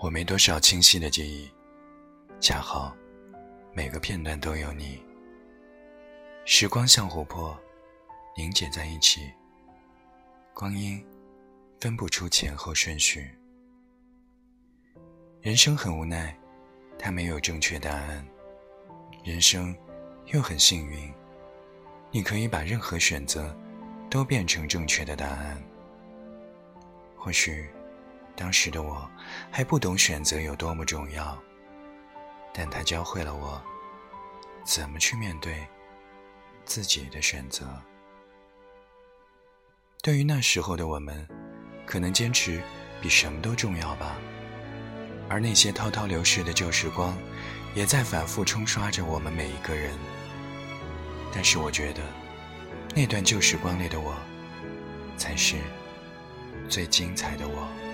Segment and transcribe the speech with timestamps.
[0.00, 1.50] 我没多少清晰的记忆，
[2.38, 2.96] 恰好
[3.72, 5.02] 每个片段都有你。
[6.44, 7.58] 时光像琥珀，
[8.36, 9.28] 凝结在一起。
[10.54, 11.04] 光阴
[11.80, 13.28] 分不出前后顺序。
[15.40, 16.36] 人生很无奈，
[16.96, 18.24] 它没有正确答案。
[19.24, 19.76] 人生
[20.26, 21.12] 又很幸运，
[22.12, 23.52] 你可以把任何选择
[24.08, 25.60] 都变成正确的答案。
[27.16, 27.68] 或许。
[28.38, 29.10] 当时的我
[29.50, 31.36] 还不懂选择有多么重要，
[32.54, 33.60] 但它教会了我
[34.64, 35.66] 怎么去面对
[36.64, 37.66] 自己的选择。
[40.00, 41.26] 对于那时候的我们，
[41.84, 42.62] 可能坚持
[43.02, 44.16] 比什么都重要吧。
[45.28, 47.18] 而那些滔滔流逝的旧时光，
[47.74, 49.98] 也在反复冲刷着我们每一个人。
[51.34, 52.00] 但是我觉得，
[52.94, 54.14] 那段旧时光里的我，
[55.16, 55.56] 才是
[56.68, 57.87] 最精彩的我。